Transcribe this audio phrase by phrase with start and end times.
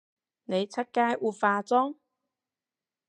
[0.45, 1.93] 你出街會化妝？